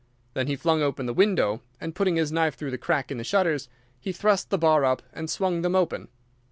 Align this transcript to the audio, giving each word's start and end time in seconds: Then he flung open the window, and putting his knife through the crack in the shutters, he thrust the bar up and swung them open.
Then 0.33 0.47
he 0.47 0.55
flung 0.55 0.81
open 0.81 1.05
the 1.05 1.13
window, 1.13 1.61
and 1.79 1.93
putting 1.93 2.15
his 2.15 2.31
knife 2.31 2.55
through 2.55 2.71
the 2.71 2.79
crack 2.79 3.11
in 3.11 3.19
the 3.19 3.23
shutters, 3.23 3.69
he 3.99 4.11
thrust 4.11 4.49
the 4.49 4.57
bar 4.57 4.83
up 4.83 5.03
and 5.13 5.29
swung 5.29 5.61
them 5.61 5.75
open. 5.75 6.07